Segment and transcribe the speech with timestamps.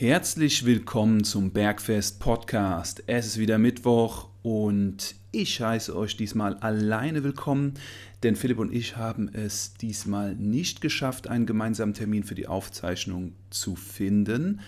[0.00, 3.04] Herzlich willkommen zum Bergfest Podcast.
[3.06, 7.74] Es ist wieder Mittwoch und ich heiße euch diesmal alleine willkommen,
[8.22, 13.34] denn Philipp und ich haben es diesmal nicht geschafft, einen gemeinsamen Termin für die Aufzeichnung
[13.50, 14.60] zu finden.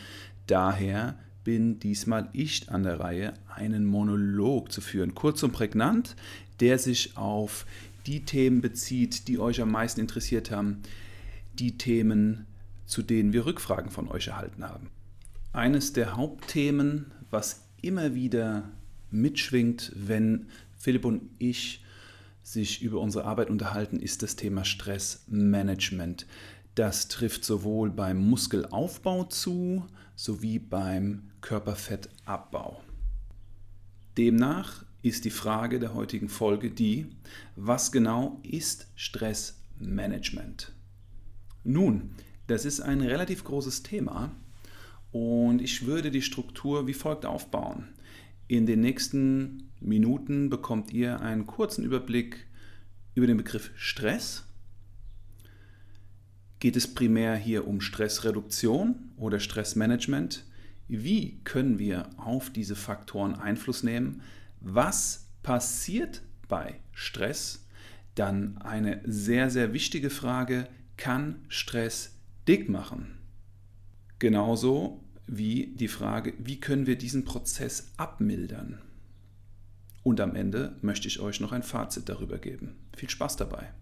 [0.48, 6.14] Daher bin diesmal ich an der Reihe, einen Monolog zu führen, kurz und prägnant,
[6.60, 7.64] der sich auf
[8.04, 10.82] die Themen bezieht, die euch am meisten interessiert haben,
[11.54, 12.44] die Themen,
[12.84, 14.90] zu denen wir Rückfragen von euch erhalten haben.
[15.52, 18.70] Eines der Hauptthemen, was immer wieder
[19.10, 20.48] mitschwingt, wenn
[20.78, 21.84] Philipp und ich
[22.42, 26.26] sich über unsere Arbeit unterhalten, ist das Thema Stressmanagement.
[26.74, 32.82] Das trifft sowohl beim Muskelaufbau zu, sowie beim Körperfettabbau.
[34.16, 37.08] Demnach ist die Frage der heutigen Folge die,
[37.56, 40.72] was genau ist Stressmanagement?
[41.62, 42.12] Nun,
[42.46, 44.34] das ist ein relativ großes Thema
[45.12, 47.88] und ich würde die Struktur wie folgt aufbauen.
[48.48, 52.46] In den nächsten Minuten bekommt ihr einen kurzen Überblick
[53.14, 54.44] über den Begriff Stress.
[56.58, 60.44] Geht es primär hier um Stressreduktion oder Stressmanagement?
[60.88, 64.22] Wie können wir auf diese Faktoren Einfluss nehmen?
[64.60, 67.66] Was passiert bei Stress?
[68.14, 72.14] Dann eine sehr, sehr wichtige Frage, kann Stress
[72.46, 73.21] dick machen?
[74.22, 78.80] Genauso wie die Frage, wie können wir diesen Prozess abmildern?
[80.04, 82.76] Und am Ende möchte ich euch noch ein Fazit darüber geben.
[82.96, 83.74] Viel Spaß dabei.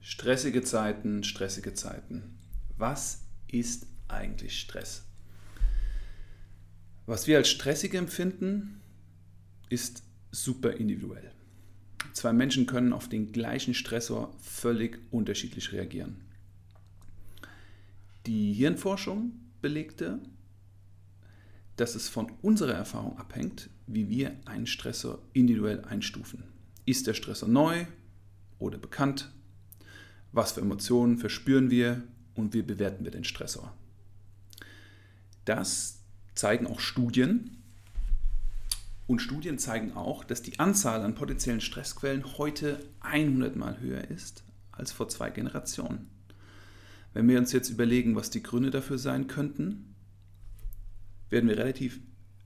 [0.00, 2.38] Stressige Zeiten, stressige Zeiten.
[2.78, 5.04] Was ist eigentlich Stress?
[7.04, 8.80] Was wir als stressig empfinden,
[9.68, 11.30] ist super individuell.
[12.14, 16.22] Zwei Menschen können auf den gleichen Stressor völlig unterschiedlich reagieren.
[18.26, 19.32] Die Hirnforschung
[19.62, 20.20] belegte,
[21.76, 26.44] dass es von unserer Erfahrung abhängt, wie wir einen Stressor individuell einstufen.
[26.84, 27.86] Ist der Stressor neu
[28.58, 29.30] oder bekannt?
[30.32, 32.02] Was für Emotionen verspüren wir
[32.34, 33.74] und wie bewerten wir den Stressor?
[35.46, 36.00] Das
[36.34, 37.56] zeigen auch Studien.
[39.06, 44.44] Und Studien zeigen auch, dass die Anzahl an potenziellen Stressquellen heute 100 Mal höher ist
[44.70, 46.08] als vor zwei Generationen.
[47.12, 49.94] Wenn wir uns jetzt überlegen, was die Gründe dafür sein könnten,
[51.28, 52.00] werden wir relativ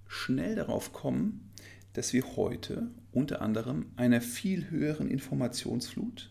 [0.06, 1.50] schnell darauf kommen,
[1.92, 6.30] dass wir heute unter anderem einer viel höheren Informationsflut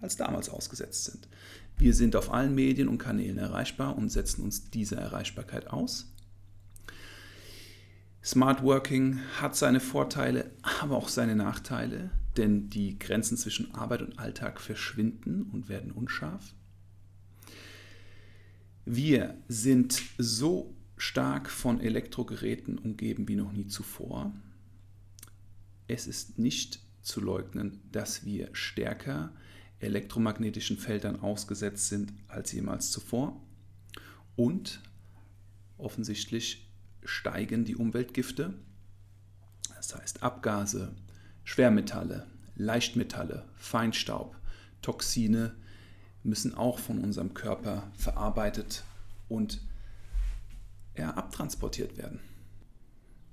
[0.00, 1.28] als damals ausgesetzt sind.
[1.78, 6.12] Wir sind auf allen Medien und Kanälen erreichbar und setzen uns dieser Erreichbarkeit aus.
[8.24, 10.50] Smart Working hat seine Vorteile,
[10.80, 16.54] aber auch seine Nachteile, denn die Grenzen zwischen Arbeit und Alltag verschwinden und werden unscharf.
[18.84, 24.32] Wir sind so stark von Elektrogeräten umgeben wie noch nie zuvor.
[25.86, 29.32] Es ist nicht zu leugnen, dass wir stärker
[29.78, 33.40] elektromagnetischen Feldern ausgesetzt sind als jemals zuvor.
[34.36, 34.80] Und
[35.78, 36.68] offensichtlich
[37.04, 38.54] steigen die Umweltgifte,
[39.76, 40.94] das heißt Abgase,
[41.44, 42.26] Schwermetalle,
[42.56, 44.36] Leichtmetalle, Feinstaub,
[44.80, 45.54] Toxine,
[46.24, 48.84] müssen auch von unserem Körper verarbeitet
[49.28, 49.60] und
[50.96, 52.20] ja, abtransportiert werden.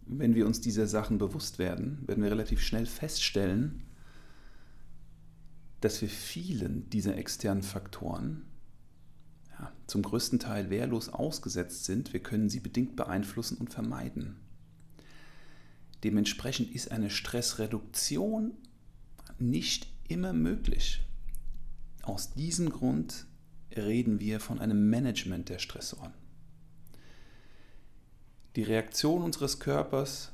[0.05, 3.83] Wenn wir uns dieser Sachen bewusst werden, werden wir relativ schnell feststellen,
[5.81, 8.45] dass wir vielen dieser externen Faktoren
[9.51, 12.11] ja, zum größten Teil wehrlos ausgesetzt sind.
[12.11, 14.37] Wir können sie bedingt beeinflussen und vermeiden.
[16.03, 18.53] Dementsprechend ist eine Stressreduktion
[19.37, 21.01] nicht immer möglich.
[22.09, 23.27] Aus diesem Grund
[23.77, 26.11] reden wir von einem Management der Stressoren.
[28.55, 30.31] Die Reaktion unseres Körpers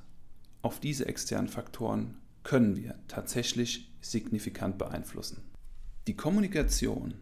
[0.61, 5.43] auf diese externen Faktoren können wir tatsächlich signifikant beeinflussen.
[6.07, 7.15] Die Kommunikation,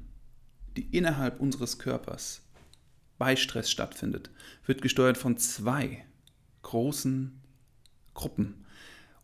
[0.77, 2.43] die innerhalb unseres Körpers
[3.17, 4.29] bei Stress stattfindet,
[4.67, 6.05] wird gesteuert von zwei
[6.61, 7.41] großen
[8.13, 8.65] Gruppen.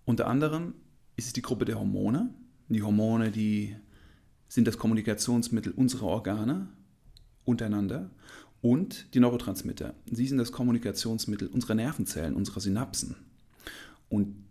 [0.06, 0.74] Unter anderem
[1.18, 2.34] ist es die Gruppe der Hormone,
[2.68, 3.76] die Hormone, die
[4.50, 6.68] sind das Kommunikationsmittel unserer Organe
[7.46, 8.10] untereinander
[8.62, 9.94] und die Neurotransmitter.
[10.12, 13.16] Sie sind das Kommunikationsmittel unserer Nervenzellen, unserer Synapsen.
[14.10, 14.44] Und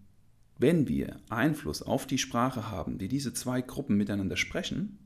[0.58, 4.98] wenn wir Einfluss auf die Sprache haben, die diese zwei Gruppen miteinander sprechen,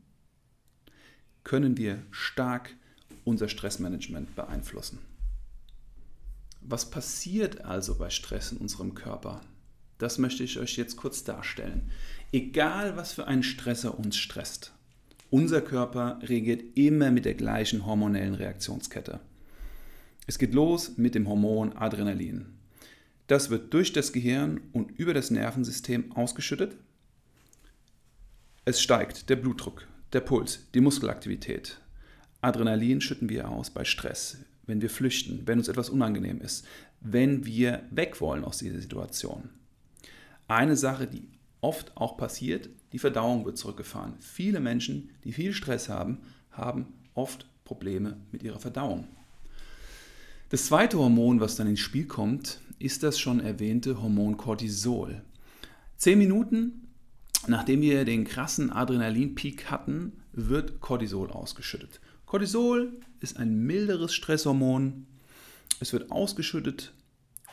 [1.43, 2.75] können wir stark
[3.25, 4.99] unser Stressmanagement beeinflussen.
[6.61, 9.41] Was passiert also bei Stress in unserem Körper?
[9.99, 11.91] Das möchte ich euch jetzt kurz darstellen.
[12.31, 14.73] Egal, was für ein Stresser uns stresst,
[15.33, 19.19] unser Körper reagiert immer mit der gleichen hormonellen Reaktionskette.
[20.27, 22.47] Es geht los mit dem Hormon Adrenalin.
[23.29, 26.77] Das wird durch das Gehirn und über das Nervensystem ausgeschüttet.
[28.67, 31.81] Es steigt der Blutdruck, der Puls, die Muskelaktivität.
[32.43, 34.37] Adrenalin schütten wir aus bei Stress,
[34.67, 36.67] wenn wir flüchten, wenn uns etwas unangenehm ist,
[37.01, 39.49] wenn wir weg wollen aus dieser Situation.
[40.47, 41.27] Eine Sache, die
[41.63, 44.17] oft auch passiert, die Verdauung wird zurückgefahren.
[44.21, 46.19] Viele Menschen, die viel Stress haben,
[46.51, 49.09] haben oft Probleme mit ihrer Verdauung.
[50.51, 55.23] Das zweite Hormon, was dann ins Spiel kommt, ist das schon erwähnte Hormon Cortisol.
[55.97, 56.83] Zehn Minuten
[57.47, 62.01] nachdem wir den krassen Adrenalinpeak hatten, wird Cortisol ausgeschüttet.
[62.27, 65.07] Cortisol ist ein milderes Stresshormon.
[65.81, 66.93] Es wird ausgeschüttet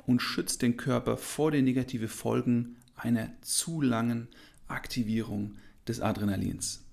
[0.05, 4.27] und schützt den Körper vor den negativen Folgen einer zu langen
[4.67, 5.55] Aktivierung
[5.87, 6.83] des Adrenalins.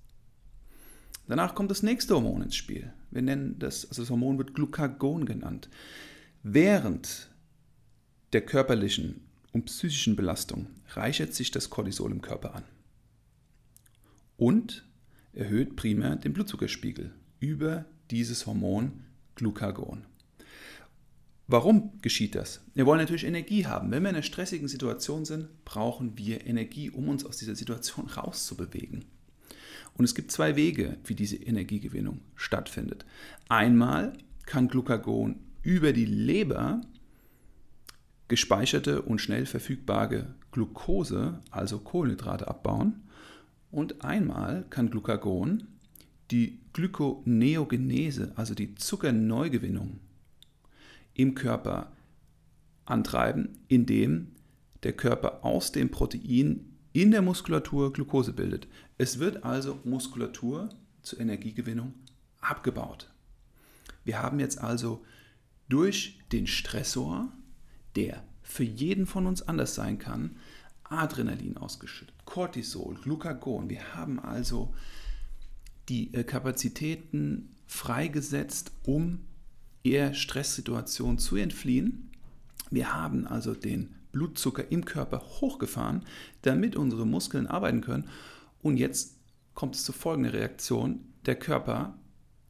[1.27, 2.93] Danach kommt das nächste Hormon ins Spiel.
[3.11, 5.69] Wir nennen das, also das Hormon wird Glucagon genannt.
[6.41, 7.29] Während
[8.33, 9.21] der körperlichen
[9.51, 12.63] und psychischen Belastung reichert sich das Cortisol im Körper an
[14.37, 14.85] und
[15.33, 19.03] erhöht primär den Blutzuckerspiegel über dieses Hormon
[19.35, 20.05] Glucagon.
[21.49, 22.61] Warum geschieht das?
[22.73, 23.89] Wir wollen natürlich Energie haben.
[23.89, 28.07] Wenn wir in einer stressigen Situation sind, brauchen wir Energie, um uns aus dieser Situation
[28.17, 29.05] rauszubewegen.
[29.93, 33.05] Und es gibt zwei Wege, wie diese Energiegewinnung stattfindet.
[33.47, 34.13] Einmal
[34.45, 36.81] kann Glucagon über die Leber
[38.27, 43.03] gespeicherte und schnell verfügbare Glucose, also Kohlenhydrate, abbauen.
[43.71, 45.63] Und einmal kann Glucagon
[46.29, 50.01] die Glykoneogenese, also die Zuckerneugewinnung
[51.17, 51.91] im Körper
[52.85, 54.29] antreiben, indem
[54.83, 58.67] der Körper aus dem Protein in der Muskulatur Glucose bildet.
[58.97, 60.69] Es wird also Muskulatur
[61.01, 61.93] zur Energiegewinnung
[62.39, 63.11] abgebaut.
[64.03, 65.03] Wir haben jetzt also
[65.67, 67.31] durch den Stressor,
[67.95, 70.37] der für jeden von uns anders sein kann,
[70.83, 73.69] Adrenalin ausgeschüttet, Cortisol, Glucagon.
[73.69, 74.73] Wir haben also
[75.89, 79.26] die äh, Kapazitäten freigesetzt, um
[79.91, 82.09] eher Stresssituationen zu entfliehen.
[82.69, 86.03] Wir haben also den Blutzucker im Körper hochgefahren,
[86.41, 88.09] damit unsere Muskeln arbeiten können.
[88.61, 89.17] Und jetzt
[89.53, 91.01] kommt es zu folgender Reaktion.
[91.25, 91.95] Der Körper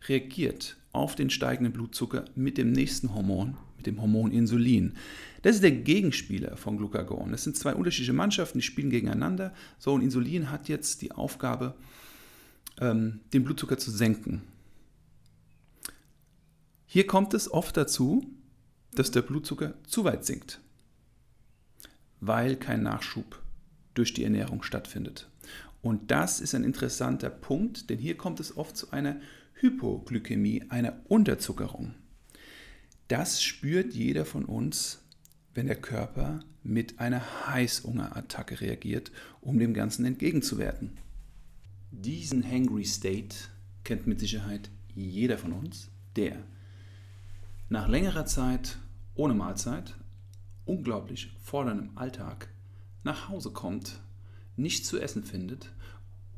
[0.08, 4.94] reagiert auf den steigenden Blutzucker mit dem nächsten Hormon, mit dem Hormon Insulin.
[5.42, 7.32] Das ist der Gegenspieler von Glucagon.
[7.32, 9.54] Das sind zwei unterschiedliche Mannschaften, die spielen gegeneinander.
[9.78, 11.76] So, und Insulin hat jetzt die Aufgabe,
[12.80, 14.42] ähm, den Blutzucker zu senken.
[16.90, 18.26] Hier kommt es oft dazu,
[18.94, 20.62] dass der Blutzucker zu weit sinkt,
[22.22, 23.44] weil kein Nachschub
[23.94, 25.30] durch die Ernährung stattfindet.
[25.82, 29.20] Und das ist ein interessanter Punkt, denn hier kommt es oft zu einer
[29.56, 31.94] Hypoglykämie, einer Unterzuckerung.
[33.10, 35.00] Das spürt jeder von uns,
[35.54, 39.12] wenn der Körper mit einer Heißhungerattacke reagiert,
[39.42, 40.98] um dem Ganzen entgegenzuwirken.
[41.92, 43.36] Diesen Hangry State
[43.84, 46.38] kennt mit Sicherheit jeder von uns, der
[47.70, 48.78] nach längerer Zeit
[49.16, 49.96] ohne Mahlzeit,
[50.66, 52.50] unglaublich forderndem Alltag,
[53.04, 54.00] nach Hause kommt,
[54.56, 55.72] nichts zu essen findet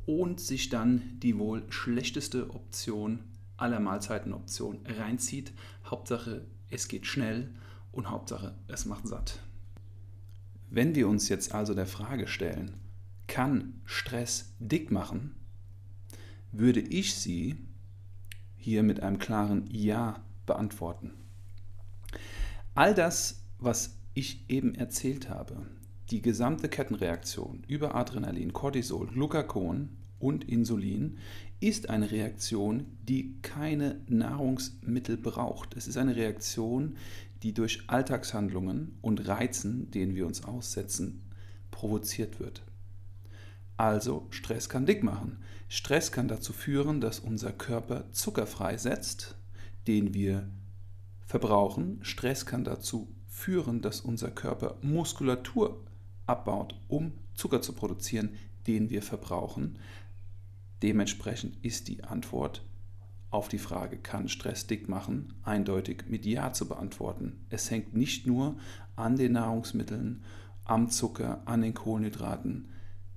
[0.06, 3.20] und sich dann die wohl schlechteste Option
[3.58, 5.52] aller Mahlzeitenoptionen reinzieht.
[5.86, 7.50] Hauptsache es geht schnell
[7.92, 9.40] und Hauptsache, es macht satt.
[10.70, 12.76] Wenn wir uns jetzt also der Frage stellen,
[13.28, 15.36] kann Stress dick machen,
[16.52, 17.58] würde ich sie
[18.56, 21.14] hier mit einem klaren Ja beantworten.
[22.76, 25.66] All das, was ich eben erzählt habe,
[26.10, 31.20] die gesamte Kettenreaktion über Adrenalin, Cortisol, Glucagon und Insulin
[31.60, 35.78] ist eine Reaktion, die keine Nahrungsmittel braucht.
[35.78, 36.96] Es ist eine Reaktion,
[37.44, 41.22] die durch Alltagshandlungen und Reizen, denen wir uns aussetzen,
[41.72, 42.64] provoziert wird.
[43.78, 45.38] Also Stress kann dick machen.
[45.70, 49.36] Stress kann dazu führen, dass unser Körper Zucker freisetzt,
[49.88, 50.50] den wir
[51.26, 52.00] verbrauchen.
[52.02, 55.84] Stress kann dazu führen, dass unser Körper Muskulatur
[56.26, 58.32] abbaut, um Zucker zu produzieren,
[58.68, 59.80] den wir verbrauchen.
[60.82, 62.64] Dementsprechend ist die Antwort
[63.32, 67.46] auf die Frage, kann Stress dick machen, eindeutig mit Ja zu beantworten.
[67.50, 68.58] Es hängt nicht nur
[68.96, 70.24] an den Nahrungsmitteln,
[70.66, 72.70] am Zucker, an den Kohlenhydraten.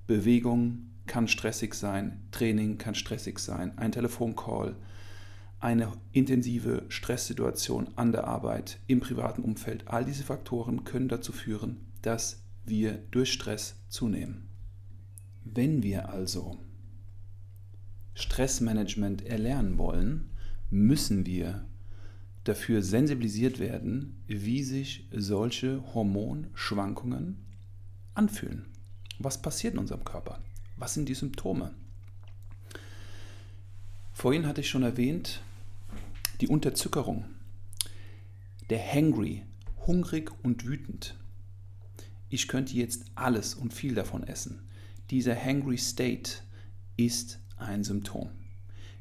[0.07, 4.77] Bewegung kann stressig sein, Training kann stressig sein, ein Telefoncall,
[5.63, 9.87] eine intensive Stresssituation an der Arbeit, im privaten Umfeld.
[9.87, 14.49] All diese Faktoren können dazu führen, dass wir durch Stress zunehmen.
[15.45, 16.59] Wenn wir also
[18.15, 20.31] Stressmanagement erlernen wollen,
[20.71, 21.65] müssen wir
[22.45, 27.39] dafür sensibilisiert werden, wie sich solche Hormonschwankungen
[28.15, 28.67] anfühlen.
[29.19, 30.41] Was passiert in unserem Körper?
[30.77, 31.73] Was sind die Symptome?
[34.13, 35.43] Vorhin hatte ich schon erwähnt,
[36.43, 37.25] die Unterzuckerung.
[38.69, 39.47] Der Hangry,
[39.87, 41.17] hungrig und wütend.
[42.31, 44.69] Ich könnte jetzt alles und viel davon essen.
[45.11, 46.43] Dieser Hangry State
[46.97, 48.31] ist ein Symptom.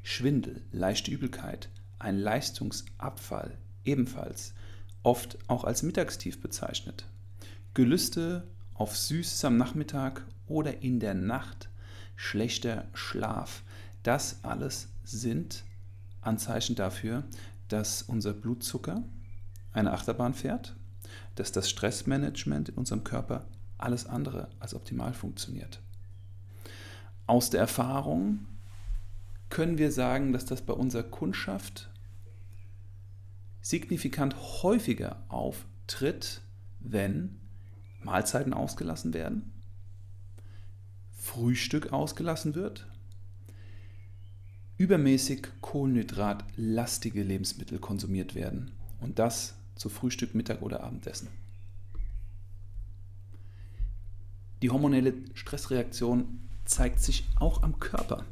[0.04, 4.54] Schwindel, leichte Übelkeit, ein Leistungsabfall ebenfalls,
[5.02, 7.08] oft auch als Mittagstief bezeichnet.
[7.74, 11.70] Gelüste auf Süßes am Nachmittag oder in der Nacht,
[12.16, 13.64] schlechter Schlaf,
[14.04, 15.64] das alles sind
[16.22, 17.24] Anzeichen dafür,
[17.68, 19.04] dass unser Blutzucker
[19.74, 20.76] eine Achterbahn fährt,
[21.36, 23.46] dass das Stressmanagement in unserem Körper
[23.78, 25.82] alles andere als optimal funktioniert.
[27.26, 28.46] Aus der Erfahrung
[29.50, 31.90] können wir sagen, dass das bei unserer Kundschaft
[33.62, 36.42] signifikant häufiger auftritt,
[36.80, 37.40] wenn
[38.02, 39.52] Mahlzeiten ausgelassen werden,
[41.12, 42.88] Frühstück ausgelassen wird,
[44.82, 51.28] übermäßig kohlenhydratlastige Lebensmittel konsumiert werden und das zu Frühstück, Mittag oder Abendessen.
[54.64, 58.26] Die hormonelle Stressreaktion zeigt sich auch am Körper.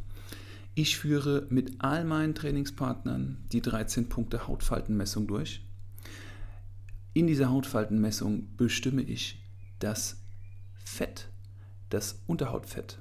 [0.73, 5.63] Ich führe mit all meinen Trainingspartnern die 13 Punkte Hautfaltenmessung durch.
[7.13, 9.39] In dieser Hautfaltenmessung bestimme ich
[9.77, 10.17] das
[10.83, 11.29] Fett,
[11.91, 12.97] das Unterhautfett.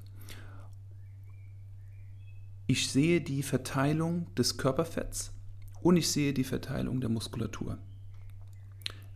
[2.70, 5.32] Ich sehe die Verteilung des Körperfetts
[5.80, 7.78] und ich sehe die Verteilung der Muskulatur.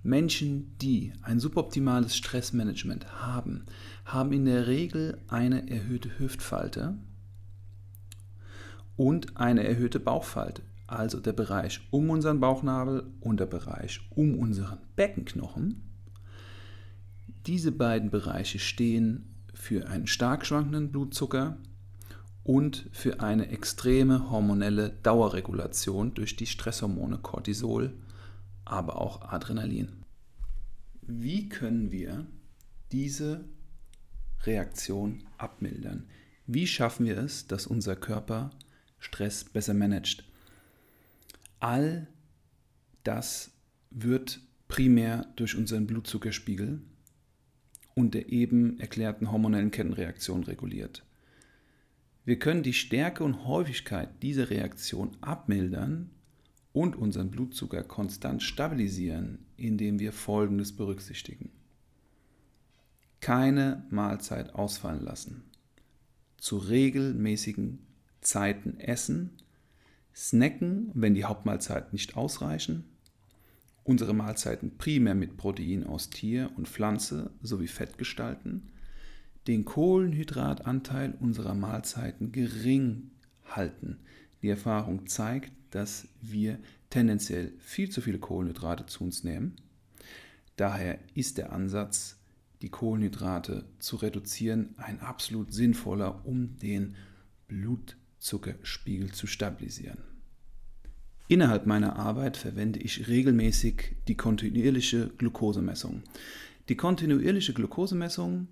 [0.03, 3.67] Menschen, die ein suboptimales Stressmanagement haben,
[4.07, 6.95] haben in der Regel eine erhöhte Hüftfalte
[8.97, 14.79] und eine erhöhte Bauchfalte, also der Bereich um unseren Bauchnabel und der Bereich um unseren
[14.97, 15.83] Beckenknochen.
[17.45, 21.59] Diese beiden Bereiche stehen für einen stark schwankenden Blutzucker
[22.45, 27.93] und für eine extreme hormonelle Dauerregulation durch die Stresshormone Cortisol
[28.65, 29.89] aber auch Adrenalin.
[31.03, 32.27] Wie können wir
[32.91, 33.45] diese
[34.45, 36.07] Reaktion abmildern?
[36.47, 38.51] Wie schaffen wir es, dass unser Körper
[38.99, 40.25] Stress besser managt?
[41.61, 42.09] All
[43.05, 43.51] das
[43.91, 46.81] wird primär durch unseren Blutzuckerspiegel
[47.95, 51.05] und der eben erklärten hormonellen Kettenreaktion reguliert.
[52.25, 56.11] Wir können die Stärke und Häufigkeit dieser Reaktion abmildern
[56.73, 61.51] und unseren Blutzucker konstant stabilisieren, indem wir Folgendes berücksichtigen.
[63.21, 65.45] Keine Mahlzeit ausfallen lassen.
[66.39, 67.81] Zu regelmäßigen
[68.21, 69.31] Zeiten essen.
[70.15, 72.85] Snacken, wenn die Hauptmahlzeiten nicht ausreichen.
[73.85, 78.71] Unsere Mahlzeiten primär mit Protein aus Tier und Pflanze sowie Fett gestalten.
[79.47, 83.11] Den Kohlenhydratanteil unserer Mahlzeiten gering
[83.45, 83.99] halten.
[84.41, 86.59] Die Erfahrung zeigt, dass wir
[86.91, 89.57] tendenziell viel zu viele Kohlenhydrate zu uns nehmen.
[90.57, 92.19] Daher ist der Ansatz,
[92.61, 96.95] die Kohlenhydrate zu reduzieren, ein absolut sinnvoller, um den
[97.49, 99.99] Blutzuckerspiegel zu stabilisieren.
[101.29, 106.03] Innerhalb meiner Arbeit verwende ich regelmäßig die kontinuierliche Glukosemessung.
[106.69, 108.49] Die kontinuierliche Glukosemessung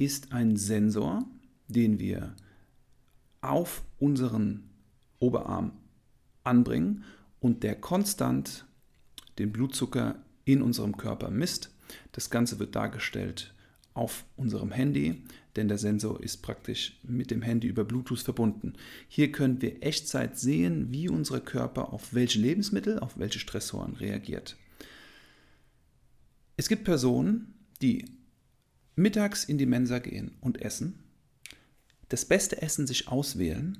[0.00, 1.26] ist ein Sensor,
[1.68, 2.34] den wir
[3.42, 4.70] auf unseren
[5.18, 5.72] Oberarm
[6.42, 7.04] anbringen
[7.38, 8.64] und der konstant
[9.38, 10.16] den Blutzucker
[10.46, 11.70] in unserem Körper misst.
[12.12, 13.52] Das Ganze wird dargestellt
[13.92, 15.22] auf unserem Handy,
[15.56, 18.72] denn der Sensor ist praktisch mit dem Handy über Bluetooth verbunden.
[19.06, 24.56] Hier können wir Echtzeit sehen, wie unser Körper auf welche Lebensmittel, auf welche Stressoren reagiert.
[26.56, 27.52] Es gibt Personen,
[27.82, 28.06] die
[29.00, 31.04] mittags in die Mensa gehen und essen,
[32.08, 33.78] das beste Essen sich auswählen,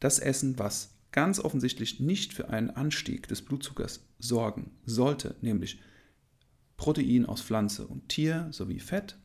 [0.00, 5.80] das Essen, was ganz offensichtlich nicht für einen Anstieg des Blutzuckers sorgen sollte, nämlich
[6.76, 9.16] Protein aus Pflanze und Tier sowie Fett.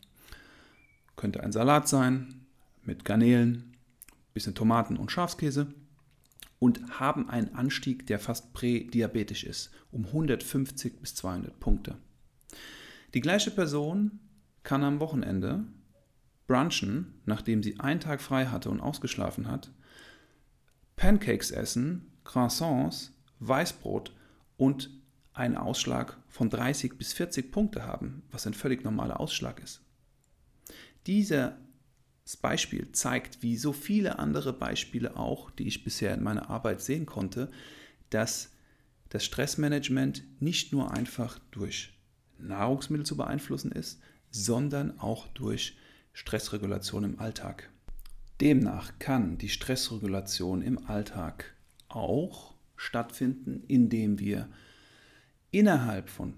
[1.15, 2.45] Könnte ein Salat sein
[2.83, 3.75] mit Garnelen,
[4.33, 5.73] bisschen Tomaten und Schafskäse
[6.59, 11.97] und haben einen Anstieg, der fast prädiabetisch ist, um 150 bis 200 Punkte.
[13.13, 14.19] Die gleiche Person
[14.67, 15.63] kann am Wochenende
[16.45, 19.71] brunchen, nachdem sie einen Tag frei hatte und ausgeschlafen hat,
[20.97, 24.13] Pancakes essen, Croissants, Weißbrot
[24.57, 24.89] und
[25.31, 29.79] einen Ausschlag von 30 bis 40 Punkte haben, was ein völlig normaler Ausschlag ist.
[31.05, 31.53] Dieses
[32.41, 37.05] Beispiel zeigt, wie so viele andere Beispiele auch, die ich bisher in meiner Arbeit sehen
[37.05, 37.49] konnte,
[38.09, 38.51] dass
[39.07, 41.97] das Stressmanagement nicht nur einfach durch
[42.37, 45.77] Nahrungsmittel zu beeinflussen ist, sondern auch durch
[46.13, 47.69] Stressregulation im Alltag.
[48.41, 51.55] Demnach kann die Stressregulation im Alltag
[51.89, 54.47] auch stattfinden, indem wir
[55.51, 56.33] innerhalb von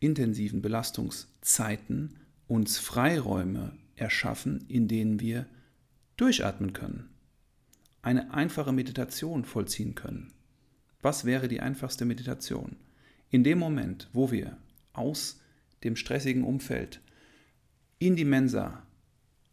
[0.00, 5.46] intensiven Belastungszeiten uns Freiräume erschaffen, in denen wir
[6.16, 7.10] durchatmen können,
[8.02, 10.32] eine einfache Meditation vollziehen können.
[11.02, 12.76] Was wäre die einfachste Meditation?
[13.30, 14.56] In dem Moment, wo wir
[14.92, 15.40] aus
[15.84, 17.00] dem stressigen Umfeld
[17.98, 18.82] in die Mensa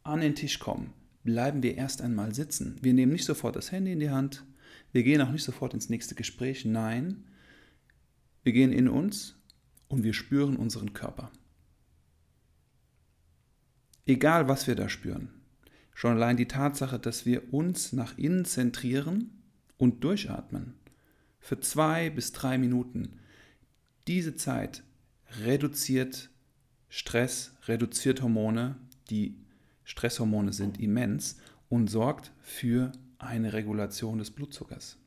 [0.04, 2.78] an den Tisch kommen, bleiben wir erst einmal sitzen.
[2.82, 4.44] Wir nehmen nicht sofort das Handy in die Hand,
[4.94, 6.66] wir gehen auch nicht sofort ins nächste Gespräch.
[6.66, 7.24] Nein,
[8.44, 9.36] wir gehen in uns
[9.88, 11.32] und wir spüren unseren Körper.
[14.06, 15.30] Egal, was wir da spüren.
[15.96, 19.44] Schon allein die Tatsache, dass wir uns nach innen zentrieren
[19.78, 20.76] und durchatmen.
[21.40, 23.20] Für zwei bis drei Minuten.
[24.08, 24.84] Diese Zeit
[25.44, 26.30] reduziert
[26.96, 28.76] Stress, reduziert Hormone.
[29.10, 29.36] Die
[29.84, 35.00] Stresshormone sind immens und sorgt für eine Regulation des Blutzuckers.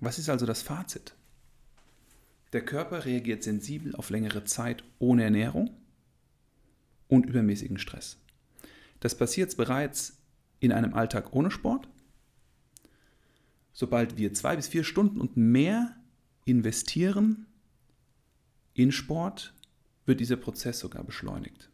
[0.00, 1.14] Was ist also das Fazit?
[2.52, 5.70] Der Körper reagiert sensibel auf längere Zeit ohne Ernährung
[7.08, 8.18] und übermäßigen Stress.
[9.00, 10.18] Das passiert bereits
[10.58, 11.88] in einem Alltag ohne Sport.
[13.72, 15.96] Sobald wir zwei bis vier Stunden und mehr
[16.44, 17.46] investieren
[18.74, 19.54] in Sport,
[20.06, 21.70] wird dieser Prozess sogar beschleunigt.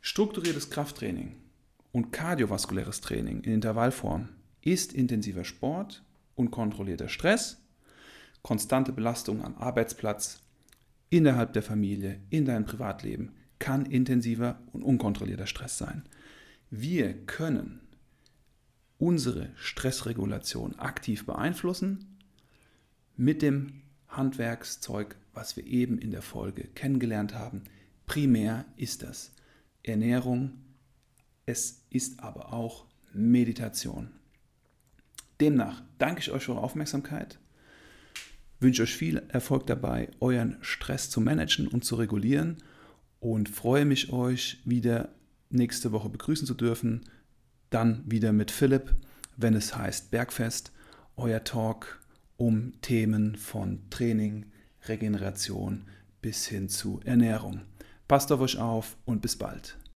[0.00, 1.36] Strukturiertes Krafttraining
[1.92, 4.28] und kardiovaskuläres Training in Intervallform
[4.62, 6.02] ist intensiver Sport
[6.34, 7.58] und kontrollierter Stress,
[8.42, 10.40] konstante Belastung am Arbeitsplatz,
[11.10, 16.04] innerhalb der Familie, in deinem Privatleben kann intensiver und unkontrollierter Stress sein.
[16.70, 17.80] Wir können
[18.98, 22.18] unsere Stressregulation aktiv beeinflussen
[23.16, 27.64] mit dem Handwerkszeug, was wir eben in der Folge kennengelernt haben.
[28.06, 29.32] Primär ist das
[29.82, 30.52] Ernährung,
[31.46, 34.10] es ist aber auch Meditation.
[35.40, 37.38] Demnach danke ich euch für eure Aufmerksamkeit,
[38.58, 42.58] wünsche euch viel Erfolg dabei, euren Stress zu managen und zu regulieren
[43.20, 45.10] und freue mich, euch wieder
[45.48, 47.02] nächste Woche begrüßen zu dürfen.
[47.70, 48.94] Dann wieder mit Philipp,
[49.36, 50.72] wenn es heißt Bergfest,
[51.16, 52.00] euer Talk
[52.40, 54.46] um Themen von Training,
[54.88, 55.84] Regeneration
[56.22, 57.60] bis hin zu Ernährung.
[58.08, 59.76] Passt auf euch auf und bis bald.